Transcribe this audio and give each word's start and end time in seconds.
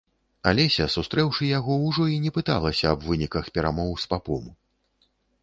Алеся, 0.51 0.87
сустрэўшы 0.93 1.49
яго, 1.49 1.73
ужо 1.89 2.07
і 2.13 2.15
не 2.23 2.31
пыталася 2.39 2.85
аб 2.93 3.07
выніках 3.11 3.45
перамоў 3.59 3.91
з 4.07 4.13
папом. 4.17 4.43